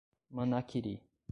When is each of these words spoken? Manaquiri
Manaquiri 0.39 0.97